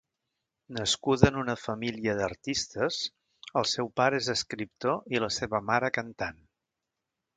Nascuda 0.77 1.27
en 1.33 1.35
una 1.41 1.55
família 1.63 2.15
d'artistes, 2.21 2.97
el 3.61 3.69
seu 3.73 3.91
pare 4.01 4.23
és 4.23 4.31
escriptor 4.35 5.15
i 5.17 5.23
la 5.25 5.31
seva 5.41 5.61
mare 5.69 5.93
cantant. 6.01 6.41